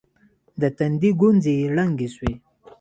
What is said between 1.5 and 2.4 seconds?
يې ړنګې سوې.